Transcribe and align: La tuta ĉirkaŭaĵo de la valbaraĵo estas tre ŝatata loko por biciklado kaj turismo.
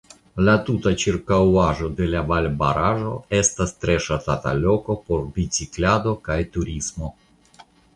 La 0.45 0.53
tuta 0.69 0.93
ĉirkaŭaĵo 1.03 1.89
de 1.99 2.07
la 2.15 2.23
valbaraĵo 2.33 3.13
estas 3.43 3.77
tre 3.85 4.01
ŝatata 4.09 4.57
loko 4.67 5.01
por 5.11 5.25
biciklado 5.41 6.21
kaj 6.31 6.45
turismo. 6.59 7.17